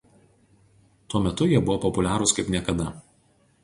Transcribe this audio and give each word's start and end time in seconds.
Tuo 1.09 1.21
metu 1.27 1.49
jie 1.53 1.63
buvo 1.69 1.79
populiarūs 1.87 2.37
kaip 2.39 2.53
niekada. 2.57 2.93